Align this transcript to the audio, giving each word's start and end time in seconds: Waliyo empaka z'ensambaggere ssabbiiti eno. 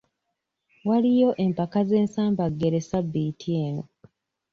Waliyo 0.87 1.29
empaka 1.45 1.79
z'ensambaggere 1.87 2.77
ssabbiiti 2.83 3.49
eno. 3.65 3.83